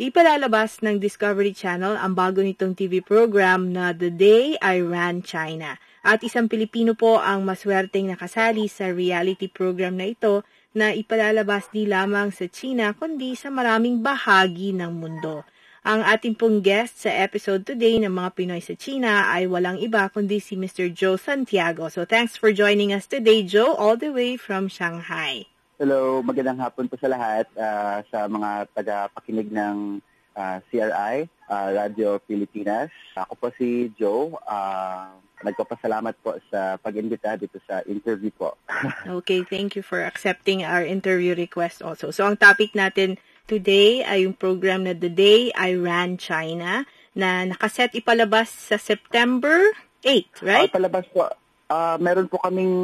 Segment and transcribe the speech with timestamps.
[0.00, 5.76] Ipalalabas ng Discovery Channel ang bago nitong TV program na The Day I Ran China.
[6.00, 10.40] At isang Pilipino po ang maswerteng nakasali sa reality program na ito
[10.72, 15.44] na ipalalabas di lamang sa China kundi sa maraming bahagi ng mundo.
[15.84, 20.08] Ang ating pong guest sa episode today ng mga Pinoy sa China ay walang iba
[20.08, 20.88] kundi si Mr.
[20.96, 21.92] Joe Santiago.
[21.92, 25.49] So thanks for joining us today, Joe, all the way from Shanghai.
[25.80, 30.04] Hello, magandang hapon po sa lahat uh, sa mga tagapakinig ng
[30.36, 32.92] uh, CRI, uh, Radio Pilipinas.
[33.16, 34.36] Ako po si Joe.
[34.44, 35.08] Uh,
[35.40, 38.60] nagpapasalamat po sa pag-imbita dito sa interview po.
[39.24, 42.12] okay, thank you for accepting our interview request also.
[42.12, 43.16] So ang topic natin
[43.48, 46.84] today ay yung program na The Day I Ran China
[47.16, 49.72] na nakaset ipalabas sa September
[50.04, 50.68] 8, right?
[50.68, 51.24] Uh, palabas po.
[51.72, 52.76] Uh, meron po kaming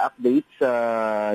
[0.00, 0.70] update sa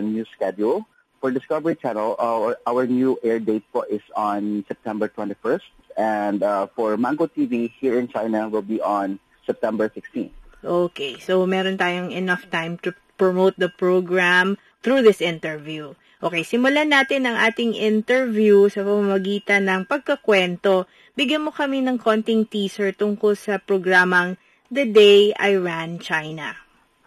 [0.01, 0.81] news schedule
[1.25, 5.65] for Discovery Channel, our, our new air date po is on September 21st.
[5.97, 10.29] And uh, for Mango TV here in China will be on September 16th.
[10.61, 15.97] Okay, so meron tayong enough time to promote the program through this interview.
[16.21, 20.85] Okay, simulan natin ang ating interview sa pamamagitan ng pagkakwento.
[21.17, 24.37] Bigyan mo kami ng konting teaser tungkol sa programang
[24.69, 26.53] The Day I Ran China.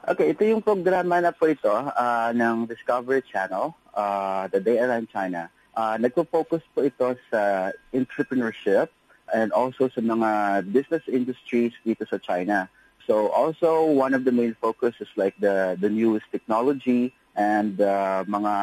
[0.09, 4.87] Okay, ito yung programa na po ito uh, ng Discovery Channel uh, the Day I
[4.87, 8.95] Ran China, uh, nagpo-focus po ito sa entrepreneurship
[9.35, 12.71] and also sa mga business industries dito sa China.
[13.05, 18.23] So also one of the main focus is like the the newest technology and uh,
[18.29, 18.55] mga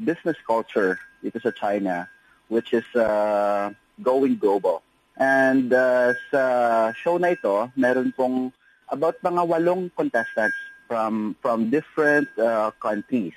[0.00, 2.08] business culture dito sa China,
[2.48, 3.70] which is uh,
[4.00, 4.80] going global.
[5.20, 6.42] And uh, sa
[6.96, 8.56] show na ito, meron pong
[8.88, 10.56] about mga walong contestants
[10.88, 13.36] from from different uh, countries.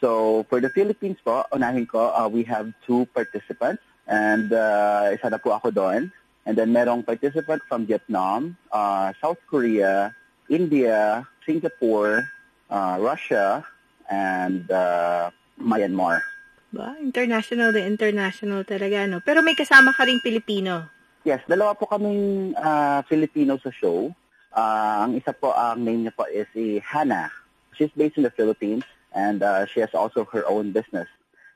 [0.00, 5.28] So for the Philippines po, unahin ko, uh, we have two participants and uh, isa
[5.28, 6.08] na po ako doon.
[6.48, 10.16] And then merong participant from Vietnam, uh, South Korea,
[10.48, 12.24] India, Singapore,
[12.72, 13.62] uh, Russia,
[14.08, 15.28] and uh,
[15.60, 16.24] Myanmar.
[16.72, 19.20] Ba, international na international talaga, no?
[19.20, 20.88] Pero may kasama ka ring Pilipino.
[21.28, 24.08] Yes, dalawa po kaming uh, Filipino sa show.
[24.50, 27.28] Uh, ang isa po, ang name niya po is si Hannah.
[27.76, 31.08] She's based in the Philippines and uh, she has also her own business.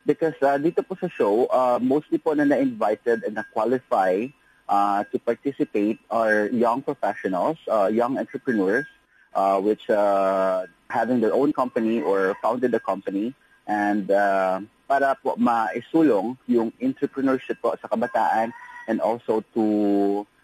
[0.07, 4.29] Because uh, dito po sa show, uh, mostly po na na-invited and na-qualify
[4.69, 8.87] uh, to participate are young professionals, uh, young entrepreneurs,
[9.35, 13.35] uh, which uh, having their own company or founded a company
[13.67, 18.53] and uh, para po maisulong yung entrepreneurship po sa kabataan
[18.87, 19.65] and also to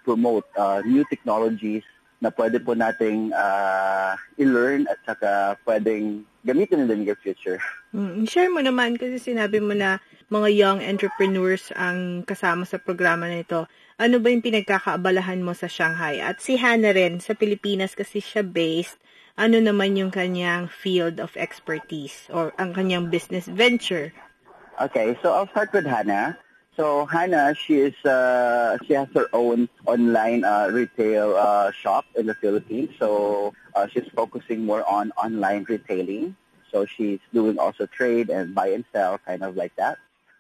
[0.03, 1.85] promote uh, new technologies
[2.21, 7.61] na pwede po nating uh, i-learn at saka pwedeng gamitin in the future.
[7.93, 13.27] Mm, share mo naman kasi sinabi mo na mga young entrepreneurs ang kasama sa programa
[13.27, 13.67] na ito.
[14.01, 16.23] Ano ba yung pinagkakaabalahan mo sa Shanghai?
[16.23, 18.97] At si Hannah rin, sa Pilipinas kasi siya based,
[19.37, 24.15] ano naman yung kanyang field of expertise or ang kanyang business venture?
[24.81, 26.41] Okay, so I'll start with Hannah.
[26.81, 32.25] So Hannah, she is uh, she has her own online uh, retail uh, shop in
[32.25, 32.89] the Philippines.
[32.99, 36.37] So uh, she's focusing more on online retailing.
[36.73, 39.99] So she's doing also trade and buy and sell, kind of like that.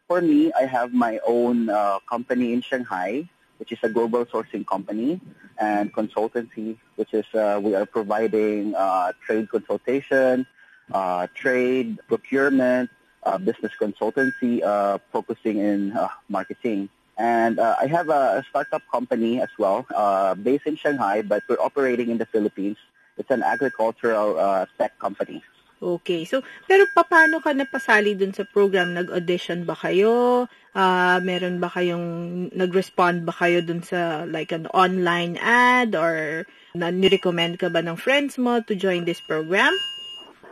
[0.08, 3.28] For me, I have my own uh, company in Shanghai,
[3.58, 5.20] which is a global sourcing company
[5.58, 10.46] and consultancy, which is uh, we are providing uh, trade consultation,
[10.90, 12.88] uh, trade procurement,
[13.22, 16.88] uh, business consultancy uh, focusing in uh, marketing.
[17.20, 21.60] And uh, I have a startup company as well, uh, based in Shanghai, but we're
[21.60, 22.78] operating in the Philippines.
[23.18, 25.44] It's an agricultural uh, tech company.
[25.80, 26.28] Okay.
[26.28, 28.96] So, pero paano ka napasali dun sa program?
[28.96, 30.44] Nag-audition ba kayo?
[30.76, 36.44] Uh, meron ba kayong, nag-respond ba kayo dun sa like an online ad or
[36.76, 39.72] na-recommend ka ba ng friends mo to join this program?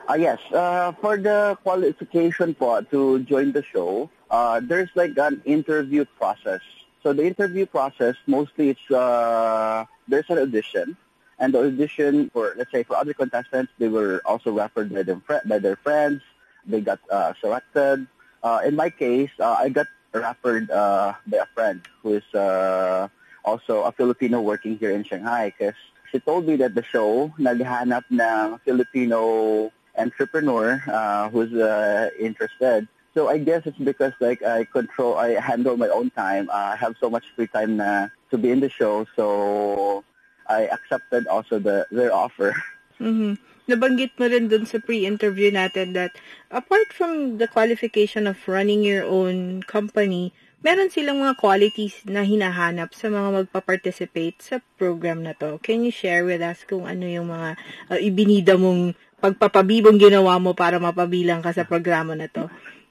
[0.08, 5.42] Uh, yes, uh, for the qualification po to join the show, uh, there's like an
[5.44, 6.64] interview process.
[7.02, 10.96] So the interview process, mostly it's, uh, there's an audition.
[11.38, 15.22] And the audition for, let's say, for other contestants, they were also referred by, them,
[15.44, 16.22] by their friends.
[16.64, 18.06] They got uh, selected.
[18.42, 23.08] Uh, in my case, uh, I got referred uh, by a friend who is uh,
[23.44, 25.76] also a Filipino working here in Shanghai because
[26.10, 32.88] she told me that the show naghanap ng Filipino entrepreneur uh, who's uh, interested.
[33.14, 36.48] So I guess it's because like I control, I handle my own time.
[36.50, 39.06] Uh, I have so much free time na, to be in the show.
[39.16, 40.04] So
[40.46, 42.54] I accepted also the their offer.
[42.98, 43.38] Mm-hmm.
[43.70, 46.18] Nabanggit mo rin dun sa pre-interview natin that
[46.50, 50.34] apart from the qualification of running your own company,
[50.66, 55.62] meron silang mga qualities na hinahanap sa mga magpa-participate sa program na to.
[55.62, 57.54] Can you share with us kung ano yung mga
[57.94, 62.46] uh, ibinida mong pagpapabibong ginawa mo para mapabilang ka sa programa na to?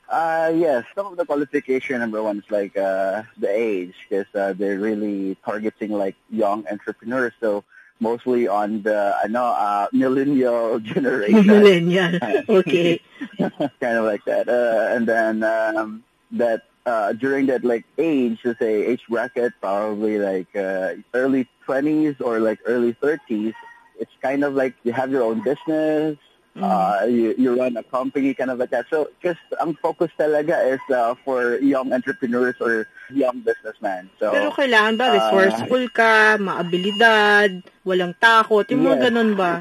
[0.08, 4.54] Uh, yes, some of the qualification number one is like uh, the age because uh,
[4.56, 7.34] they're really targeting like young entrepreneurs.
[7.42, 7.64] So
[8.00, 11.46] mostly on the ano uh, millennial generation.
[11.46, 12.20] millennial,
[12.50, 13.02] okay.
[13.84, 18.56] kind of like that, uh, and then um, that uh, during that like age, to
[18.56, 23.54] say age bracket, probably like uh, early twenties or like early thirties.
[24.00, 26.18] It's kind of like you have your own business.
[26.58, 26.64] Mm.
[26.66, 28.86] Uh, you, you run a company, kind of like that.
[28.90, 34.10] So, just ang focus talaga is uh, for young entrepreneurs or young businessmen.
[34.18, 39.52] So, Pero kailangan ba resourceful uh, ka, maabilidad, walang takot, yung yes, mga ganun ba?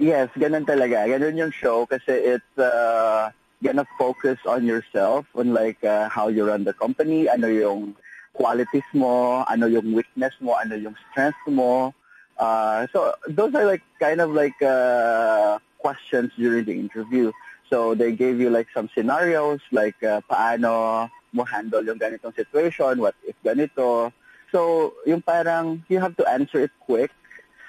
[0.00, 1.04] Yes, ganun talaga.
[1.04, 3.28] Ganun yung show kasi it's uh,
[3.60, 7.96] gonna focus on yourself, on like uh, how you run the company, ano yung
[8.32, 11.92] qualities mo, ano yung weakness mo, ano yung strength mo.
[12.38, 17.32] Uh, so, those are like kind of like uh, questions during the interview.
[17.70, 22.98] So they gave you like some scenarios like uh, paano mo handle yung ganitong situation,
[22.98, 24.12] what if ganito.
[24.50, 27.10] So yung parang you have to answer it quick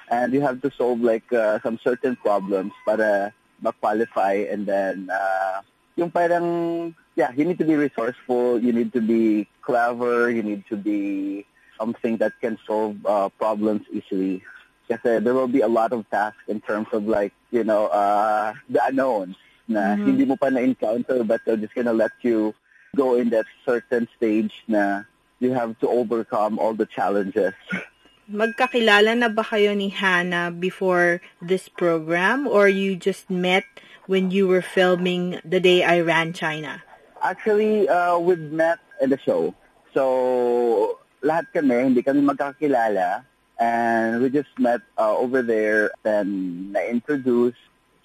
[0.09, 5.65] and you have to solve like uh, some certain problems para ma-qualify and then uh,
[5.97, 10.61] yung parang yeah, you need to be resourceful, you need to be clever, you need
[10.69, 11.45] to be
[11.77, 14.45] something that can solve uh, problems easily.
[14.87, 18.55] Kasi there will be a lot of tasks in terms of like, you know, uh,
[18.71, 19.35] the unknowns
[19.67, 20.07] na mm-hmm.
[20.07, 22.55] hindi mo pa na-encounter but they're just gonna let you
[22.95, 25.03] go in that certain stage na
[25.43, 27.53] you have to overcome all the challenges.
[28.31, 33.63] Magkakilala na ba kayo ni Hannah before this program or you just met
[34.07, 36.83] when you were filming The Day I Ran China?
[37.21, 39.53] Actually, uh, we've met in the show.
[39.93, 43.23] So, lahat kami, hindi kami magkakilala.
[43.59, 47.57] And we just met uh, over there, then na-introduce.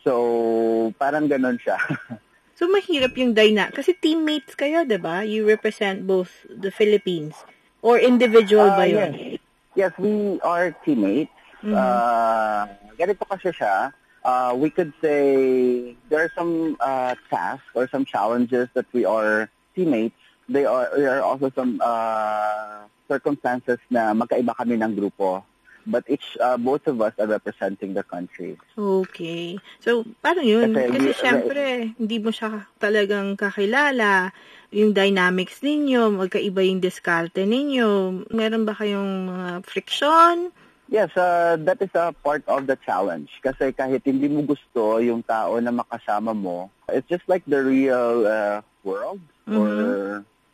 [0.02, 1.76] So, parang ganun siya.
[2.58, 3.76] so, mahirap yung dynamic.
[3.76, 5.22] Kasi teammates kayo, di ba?
[5.22, 7.36] You represent both the Philippines.
[7.82, 9.12] Or individual uh, ba yun?
[9.12, 9.40] Yes.
[9.74, 11.34] yes, we are teammates.
[11.62, 11.74] Mm-hmm.
[11.76, 12.62] Uh,
[12.98, 13.92] ganito kasi siya.
[14.24, 19.50] Uh, we could say there are some uh, tasks or some challenges that we are
[19.74, 20.14] teammates.
[20.48, 25.44] They are there are also some uh, circumstances na magkaiba kami ng grupo.
[25.82, 28.54] But each, uh, both of us are representing the country.
[28.78, 29.58] Okay.
[29.82, 30.78] So, paano yun?
[30.78, 31.62] Kasi, Kasi syempre,
[31.98, 34.30] hindi mo siya talagang kakilala.
[34.70, 38.22] Yung dynamics ninyo, magkaiba yung diskarte ninyo.
[38.30, 40.54] Meron ba kayong mga uh, friction?
[40.92, 43.32] Yes, uh, that is a part of the challenge.
[43.42, 48.28] Kasi kahit hindi mo gusto yung tao na makasama mo, it's just like the real
[48.28, 49.56] uh, world mm-hmm.
[49.56, 49.72] or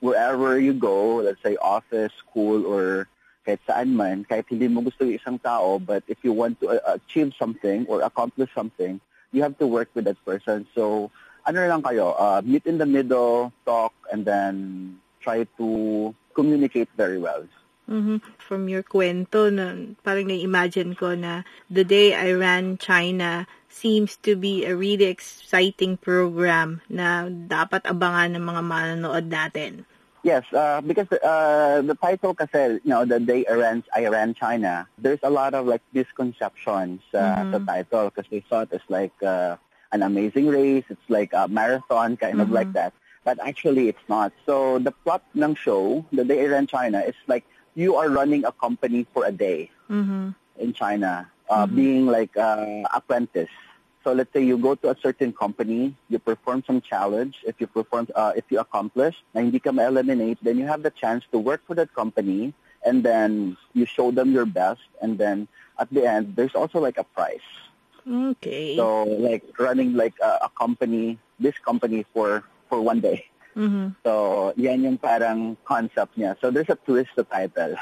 [0.01, 3.09] wherever you go, let's say office, school, or
[3.47, 6.69] kahit saan man, kahit hindi mo gusto yung isang tao, but if you want to
[6.69, 9.01] uh, achieve something or accomplish something,
[9.33, 10.69] you have to work with that person.
[10.75, 11.11] So,
[11.49, 17.17] ano lang kayo, uh, meet in the middle, talk, and then try to communicate very
[17.17, 17.49] well.
[17.89, 18.21] Mm-hmm.
[18.37, 24.35] From your kwento, na, parang na-imagine ko na the day I ran China seems to
[24.35, 29.85] be a really exciting program na dapat abangan ng mga manonood natin.
[30.25, 34.35] Yes, uh, because uh, the title kasi, you know, the day I ran, I ran
[34.35, 37.51] China, there's a lot of like misconceptions uh, mm-hmm.
[37.53, 39.57] the title because they thought it's like uh,
[39.93, 42.41] an amazing race, it's like a marathon, kind mm-hmm.
[42.41, 42.93] of like that.
[43.25, 44.33] But actually, it's not.
[44.45, 47.45] So the plot ng show, the day I ran China, is like
[47.75, 50.31] you are running a company for a day mm-hmm.
[50.59, 51.77] in China, uh, mm-hmm.
[51.77, 53.51] being like uh, apprentice.
[54.05, 57.37] So let's say you go to a certain company, you perform some challenge.
[57.45, 60.91] If you perform, uh, if you accomplish, na hindi ka ma-eliminate, then you have the
[60.91, 62.55] chance to work for that company,
[62.87, 66.97] and then you show them your best, and then at the end, there's also like
[66.97, 67.45] a prize.
[68.09, 68.77] Okay.
[68.77, 73.27] So like running like a, a company, this company for for one day.
[73.57, 73.99] Mm-hmm.
[74.05, 76.39] So yan yung parang concept niya.
[76.41, 77.77] So there's a twist to title.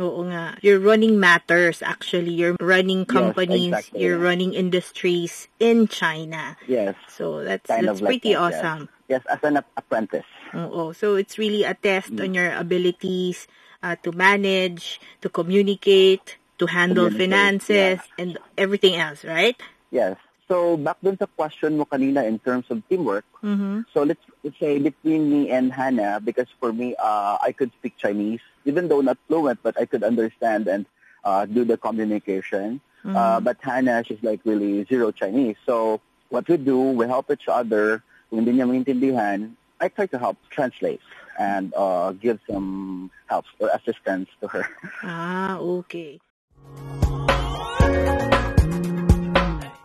[0.00, 0.56] Oo nga.
[0.64, 2.32] You're running matters, actually.
[2.32, 4.00] You're running companies, yes, exactly.
[4.00, 6.56] you're running industries in China.
[6.64, 6.96] Yes.
[7.12, 8.88] So that's kind that's pretty like that, awesome.
[9.06, 9.22] Yes.
[9.28, 10.30] yes, as an apprentice.
[10.56, 10.96] Oo.
[10.96, 12.24] So it's really a test mm.
[12.24, 13.44] on your abilities
[13.84, 19.60] uh, to manage, to communicate, to handle Communicate, finances, and everything else, right?
[19.92, 20.16] Yes.
[20.50, 23.86] So back dun sa question mo kanina in terms of teamwork, Mm-hmm.
[23.94, 27.96] so let's, let's say between me and Hannah, because for me, uh, I could speak
[27.96, 30.84] Chinese, even though not fluent, but I could understand and
[31.24, 32.82] uh, do the communication.
[33.06, 35.56] Uh, but Hannah, she's like really zero Chinese.
[35.64, 38.02] So what we do, we help each other.
[38.28, 41.00] Kung hindi niya maintindihan, I try to help translate
[41.38, 44.68] and uh, give some help or assistance to her.
[45.02, 46.20] Ah, okay.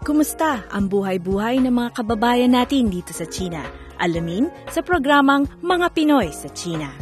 [0.05, 3.65] Kumusta ang buhay-buhay ng mga kababayan natin dito sa China?
[3.97, 6.93] Alamin sa programang Mga Pinoy sa China.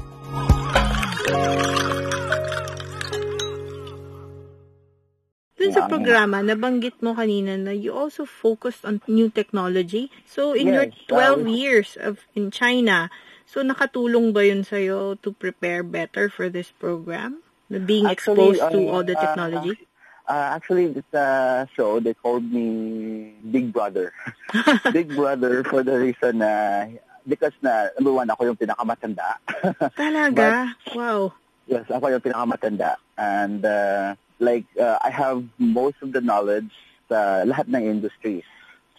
[5.59, 10.07] Dun sa programa, nabanggit mo kanina na you also focused on new technology.
[10.23, 13.11] So, in your Yes, 12 um, years of in China,
[13.43, 17.43] so nakatulong ba yun sa'yo to prepare better for this program?
[17.67, 19.75] Being Actually, exposed to uh, all the technology?
[19.75, 19.91] Uh,
[20.29, 24.13] actually, this uh, show, they called me Big Brother.
[24.93, 26.87] Big Brother for the reason na,
[27.27, 29.37] because na, number one, ako yung pinakamatanda.
[29.99, 30.73] Talaga?
[30.95, 31.33] wow.
[31.67, 32.95] yes, ako yung pinakamatanda.
[33.17, 36.71] And, uh, like, uh, I have most of the knowledge
[37.09, 38.47] sa lahat ng industries.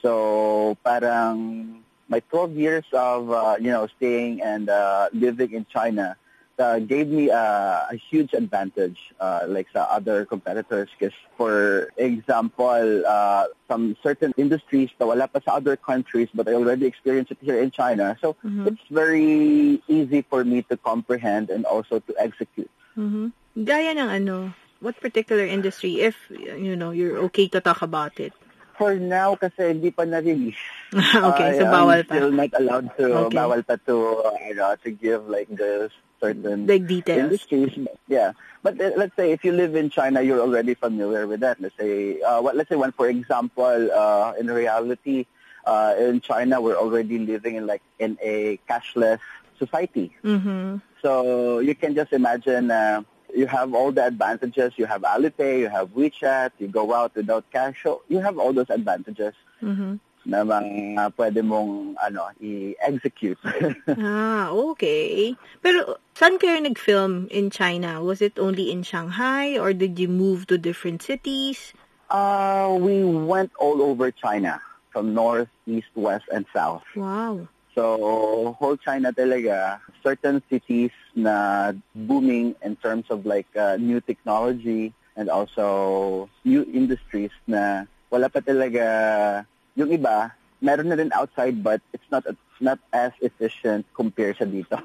[0.03, 6.17] So, parang, my 12 years of, uh, you know, staying and uh, living in China
[6.59, 10.89] uh, gave me a, a huge advantage, uh, like sa other competitors.
[10.99, 16.55] Because, for example, uh, some certain industries na wala pa sa other countries, but I
[16.55, 18.17] already experienced it here in China.
[18.21, 18.67] So, Mhm.
[18.67, 22.71] it's very easy for me to comprehend and also to execute.
[22.97, 23.35] Mhm.
[23.55, 28.35] Gaya ng ano, what particular industry, if, you know, you're okay to talk about it?
[28.75, 30.59] For now, kasi hindi pa na-release.
[31.31, 32.11] okay, so I am pa.
[32.11, 33.39] still not allowed to, Okay.
[33.39, 33.95] bawal pa to,
[34.27, 35.91] uh, you know, to give like the
[36.21, 37.19] certain Like details.
[37.33, 37.79] industries.
[38.09, 41.61] Yeah, but uh, let's say if you live in China, you're already familiar with that.
[41.61, 45.27] Let's say, uh, what, let's say when, for example, uh, in reality,
[45.67, 49.21] uh, in China, we're already living in like in a cashless
[49.59, 50.13] society.
[50.23, 50.81] Mhm.
[51.03, 53.03] So you can just imagine uh,
[53.35, 54.73] you have all the advantages.
[54.77, 57.77] You have Alipay, you have WeChat, you go out without cash.
[57.83, 59.99] So you have all those advantages Mhm.
[60.25, 63.39] Na mga pwede mong ano, i-execute.
[63.95, 65.37] Ah, okay.
[65.63, 68.03] Pero saan kayo nag-film in China?
[68.03, 71.73] Was it only in Shanghai or did you move to different cities?
[72.11, 76.83] uh, we went all over China from north, east, west, and south.
[76.95, 77.49] Wow.
[77.75, 84.95] So, whole China talaga, certain cities na booming in terms of like uh, new technology
[85.17, 89.43] and also new industries na wala pa talaga
[89.75, 94.79] yung iba, meron na outside but it's not it's not as efficient compared sa dito.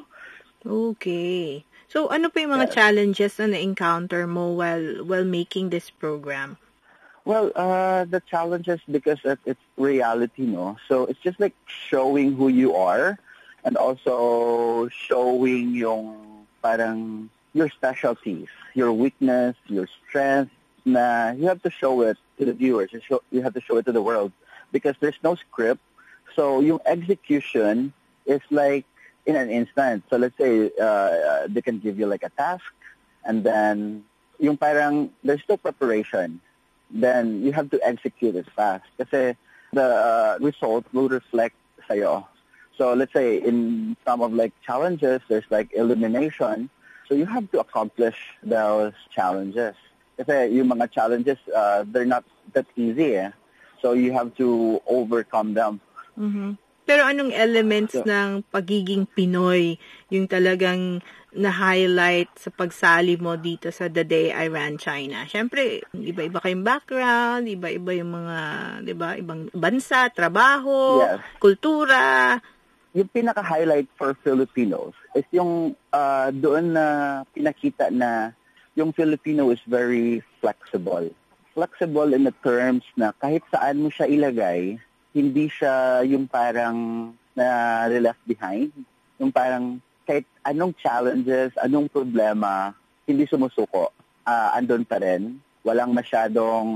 [0.66, 1.64] Okay.
[1.90, 2.76] So, ano pa yung mga Yes.
[2.76, 6.60] challenges na na-encounter mo while while making this program?
[7.26, 10.78] Well, uh, the challenges because of its reality, no.
[10.88, 13.20] So it's just like showing who you are,
[13.64, 20.52] and also showing yung parang your specialties, your weakness, your strength.
[20.86, 22.90] Na you have to show it to the viewers.
[22.94, 24.32] You, show, you have to show it to the world
[24.72, 25.82] because there's no script.
[26.36, 27.94] So yung execution
[28.26, 28.86] is like
[29.26, 30.04] in an instant.
[30.10, 32.66] So let's say uh, they can give you like a task,
[33.26, 34.04] and then
[34.40, 36.42] yung parang there's no preparation
[36.92, 38.86] then you have to execute it fast.
[38.98, 39.36] Kasi
[39.74, 41.56] the uh, result will reflect
[41.88, 42.26] sa'yo.
[42.78, 46.70] So let's say in some of like challenges, there's like elimination.
[47.08, 49.76] So you have to accomplish those challenges.
[50.18, 52.24] Kasi yung mga challenges, uh, they're not
[52.54, 53.32] that easy eh.
[53.80, 55.80] So you have to overcome them.
[56.16, 56.60] Mhm.
[56.84, 59.78] Pero anong elements So- ng pagiging Pinoy
[60.10, 65.22] yung talagang na-highlight sa pagsali mo dito sa The Day I Ran China?
[65.24, 68.38] Siyempre, iba-iba kayong background, iba-iba yung mga,
[68.82, 71.22] di ba, ibang bansa, trabaho, Yes.
[71.38, 72.38] kultura.
[72.90, 76.86] yung pinaka-highlight for Filipinos is yung uh, doon na
[77.30, 78.34] pinakita na
[78.74, 81.06] yung Filipino is very flexible.
[81.54, 84.78] Flexible in the terms na kahit saan mo siya ilagay,
[85.12, 88.70] hindi siya yung parang na left behind.
[89.18, 92.74] Yung parang kahit anong challenges, anong problema,
[93.06, 93.90] hindi sumusuko.
[94.24, 95.42] Ah, andun pa rin.
[95.66, 96.68] Walang masyadong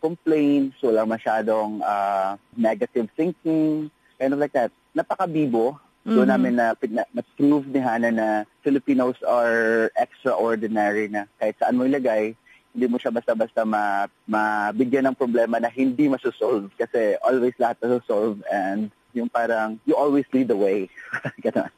[0.00, 3.88] complaints, walang masyadong ah, negative thinking,
[4.18, 4.72] kind of like that.
[4.92, 5.76] Napakabibo.
[6.04, 6.32] Doon Mhm.
[6.36, 8.28] namin na, na, na-prove ni Hana na
[8.60, 12.36] Filipinos are extraordinary na kahit saan mo ilagay,
[12.74, 18.42] hindi mo siya basta-basta ma, mabigyan ng problema na hindi masosolve kasi always lahat masosolve
[18.50, 20.90] and Yung parang, you always lead the way.
[21.46, 21.70] Ganun.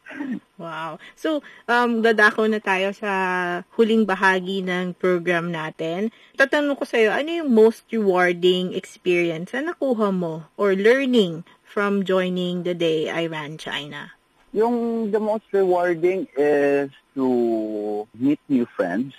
[0.56, 0.96] Wow.
[1.12, 3.12] So, um, dadako na tayo sa
[3.76, 6.08] huling bahagi ng program natin.
[6.40, 12.64] Tatanong ko sa'yo, ano yung most rewarding experience na nakuha mo or learning from joining
[12.64, 14.16] the day I ran China?
[14.56, 17.28] Yung the most rewarding is to
[18.16, 19.12] meet new friends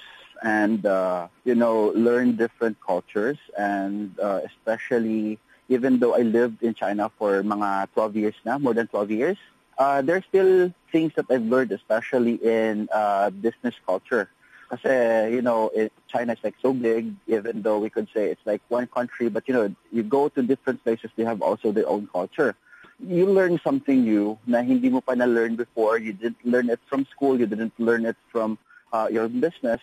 [0.44, 5.39] and, uh, you know, learn different cultures and uh, especially
[5.70, 9.38] even though I lived in China for mga 12 years na, more than 12 years,
[9.77, 14.29] uh, there's still things that I've learned, especially in uh, business culture.
[14.70, 18.46] Kasi, you know, it, China is like so big, even though we could say it's
[18.46, 21.88] like one country, but, you know, you go to different places, they have also their
[21.88, 22.56] own culture.
[23.00, 26.00] You learn something new na hindi mo pa na-learn before.
[26.00, 27.39] You didn't learn it from school.
[27.39, 28.58] You didn't learn it from
[28.91, 29.79] uh, your business.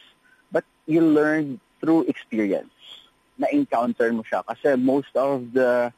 [0.54, 2.70] But you learn through experience.
[3.42, 4.46] Na-encounter mo siya.
[4.46, 5.90] Kasi most of the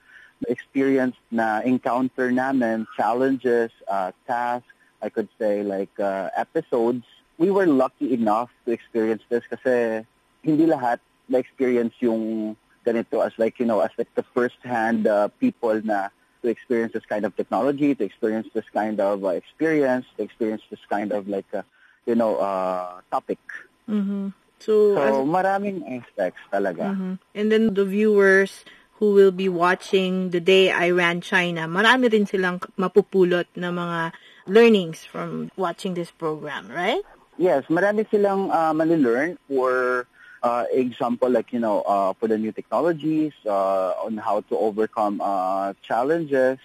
[0.49, 4.73] experience na encounter namin, challenges, uh, tasks,
[5.05, 7.05] I could say like uh, episodes,
[7.37, 10.09] we were lucky enough to experience this kasi
[10.41, 15.77] hindi lahat na-experience yung ganito as like, you know, as like the first-hand uh, people
[15.85, 16.09] na
[16.43, 20.63] to experience this kind of technology, to experience this kind of uh, experience, to experience
[20.71, 21.63] this kind of like, uh,
[22.07, 23.43] you know, uh, topic.
[23.91, 24.29] Mm-hmm.
[24.59, 26.97] So, So, as- maraming aspects talaga.
[26.97, 27.13] Mhm.
[27.37, 28.65] And then the viewers
[28.99, 34.01] who will be watching the day I ran China, marami rin silang mapupulot na mga
[34.49, 37.05] learnings from watching this program, right?
[37.37, 40.07] Yes, marami silang uh, mali-learn for
[40.41, 45.21] uh, example, like, you know, uh, for the new technologies, uh, on how to overcome
[45.21, 46.57] uh, challenges.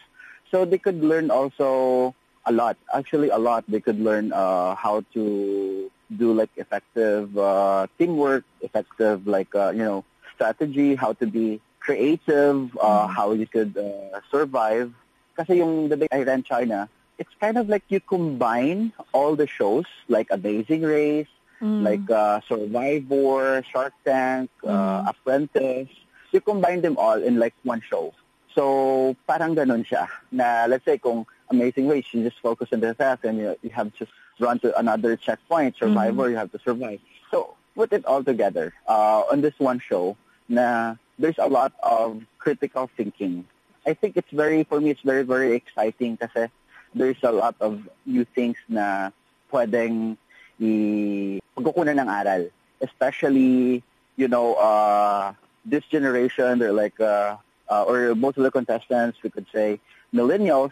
[0.52, 2.14] So they could learn also
[2.46, 3.64] a lot, actually a lot.
[3.68, 9.84] They could learn uh, how to do like effective uh, teamwork, effective like, uh, you
[9.84, 10.06] know,
[10.36, 14.94] strategy, how to be creative, uh, how you could uh, survive.
[15.36, 19.48] Kasi yung the day I ran China, it's kind of like you combine all the
[19.48, 21.30] shows like Amazing Race,
[21.62, 25.90] like uh, Survivor, Shark Tank, uh, Apprentice.
[26.32, 28.14] You combine them all in like one show.
[28.56, 30.08] So parang ganun siya.
[30.32, 33.70] Na let's say kung Amazing Race, you just focus on the task and you, you
[33.72, 34.08] have to
[34.40, 35.76] run to another checkpoint.
[35.76, 37.00] Survivor, you have to survive.
[37.30, 40.16] So put it all together uh, on this one show.
[40.48, 43.46] Na there's a lot of critical thinking.
[43.86, 46.50] I think it's very, for me, it's very, very exciting because
[46.96, 49.12] there's a lot of new things na
[49.52, 50.18] pwedeng
[50.62, 52.48] i pagkukunan ng aral.
[52.82, 53.84] Especially,
[54.16, 55.34] you know, uh,
[55.66, 57.38] this generation, they're like, uh,
[57.70, 59.80] uh, or most of the contestants, we could say,
[60.14, 60.72] millennials,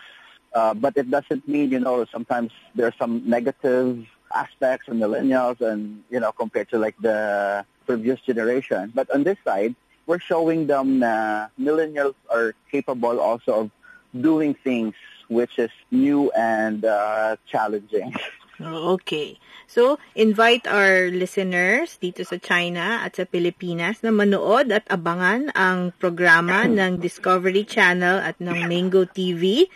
[0.53, 5.61] uh, but it doesn't mean, you know, sometimes there are some negative aspects of millennials
[5.61, 8.91] and, you know, compared to like the previous generation.
[8.93, 13.71] But on this side, we're showing them na millennials are capable also of
[14.19, 14.95] doing things
[15.27, 18.13] which is new and uh, challenging.
[18.59, 19.39] Okay.
[19.71, 25.95] So, invite our listeners dito sa China at sa Pilipinas na manood at abangan ang
[25.95, 29.69] programa ng Discovery Channel at ng Mango TV,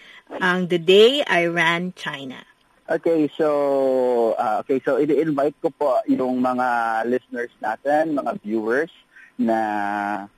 [0.44, 2.44] ang The Day I Ran China.
[2.84, 6.68] Okay, so uh, okay, so i-invite ko po yung mga
[7.08, 8.92] listeners natin, mga viewers
[9.40, 9.60] na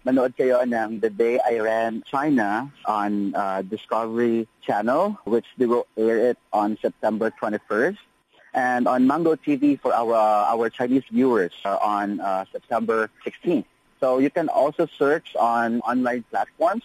[0.05, 5.89] manood kayo ng The Day I Ran China on uh, Discovery Channel, which they will
[5.97, 7.97] air it on September 21st,
[8.55, 10.15] and on Mango TV for our
[10.47, 13.67] our Chinese viewers uh, on uh, September 16th.
[13.99, 16.83] So you can also search on online platforms.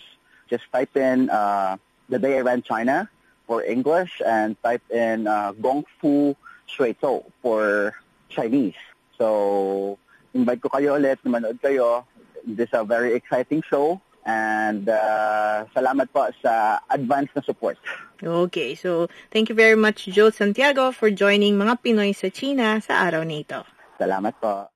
[0.51, 1.79] Just type in uh,
[2.11, 3.09] The Day I Ran China
[3.47, 6.35] for English and type in uh, Gong Fu
[6.67, 7.95] Shui Zhou for
[8.29, 8.79] Chinese.
[9.19, 9.99] So,
[10.35, 11.23] invite ko kayo ulit
[11.63, 12.03] kayo.
[12.47, 17.81] This is a very exciting show and uh, salamat po sa advance na support.
[18.21, 23.01] Okay, so thank you very much, Joe Santiago, for joining mga Pinoy sa China sa
[23.09, 23.61] araw na ito.
[23.97, 24.69] Salamat po.